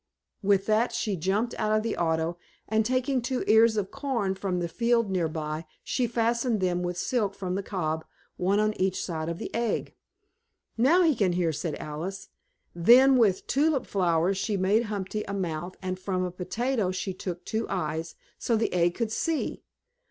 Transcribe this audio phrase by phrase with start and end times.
[0.41, 4.59] With that she jumped out of the auto and, taking two ears of corn from
[4.59, 8.03] a field nearby, she fastened them with silk from the cob,
[8.35, 9.93] one on each side of the egg.
[10.75, 12.29] "Now he can hear," said Alice.
[12.73, 17.45] Then with tulip flowers she made Humpty a mouth and from a potato she took
[17.45, 19.61] two eyes, so the egg could see.